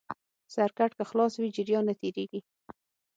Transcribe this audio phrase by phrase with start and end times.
[0.53, 2.39] سرکټ که خلاص وي جریان نه تېرېږي.